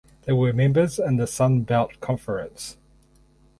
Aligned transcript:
They 0.23 0.33
were 0.33 0.51
members 0.51 0.97
in 0.97 1.17
the 1.17 1.27
Sun 1.27 1.61
Belt 1.65 1.99
Conference. 1.99 2.79